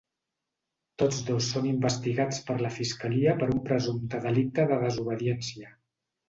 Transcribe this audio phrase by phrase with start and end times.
[1.01, 5.73] Tots dos són investigats per la fiscalia per un presumpte delicte de desobediència.